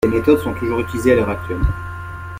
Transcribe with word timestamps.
Ces 0.03 0.09
méthodes 0.09 0.39
sont 0.39 0.55
toujours 0.55 0.79
utilisées 0.79 1.11
à 1.11 1.15
l’heure 1.17 1.29
actuelle. 1.29 1.61